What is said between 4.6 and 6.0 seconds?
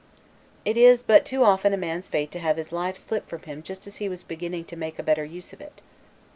to make a better use of it.